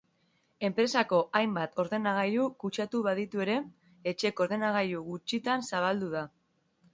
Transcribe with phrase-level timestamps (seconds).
[0.67, 3.59] Enpresetako hainbat ordenagailu kutsatu baditu ere,
[4.13, 6.27] etxeko ordenagailu gutxitan zabaldu da.